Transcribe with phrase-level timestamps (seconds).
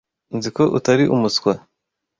[0.37, 1.53] Nzi ko utari umuswa.